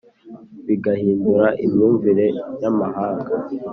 [0.67, 2.25] bigahindura imyumvire
[2.61, 3.33] y'amahanga.